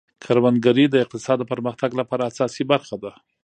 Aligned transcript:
کروندګري 0.23 0.85
د 0.89 0.95
اقتصاد 1.03 1.37
د 1.39 1.43
پرمختګ 1.51 1.91
لپاره 1.99 2.27
اساسي 2.31 2.63
برخه 2.71 2.95
ده. 3.03 3.11